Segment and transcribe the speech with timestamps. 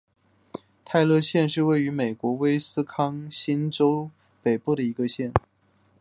[0.83, 5.31] 泰勒县是位于美国威斯康辛州中北部的一个县。